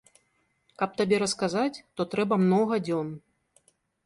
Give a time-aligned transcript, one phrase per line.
[0.81, 3.07] Каб табе расказаць, то трэба многа дзён.